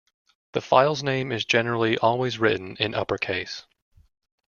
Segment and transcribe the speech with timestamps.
[0.53, 3.67] The file's name is generally always written in upper case.